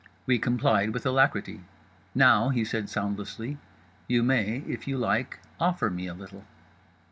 [0.25, 1.61] We complied with alacrity.
[2.15, 3.59] Now (he said soundlessly),
[4.07, 6.43] you may if you like offer me a little.